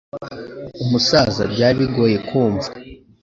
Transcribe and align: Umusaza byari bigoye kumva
Umusaza 0.83 1.43
byari 1.53 1.75
bigoye 1.83 2.17
kumva 2.27 2.69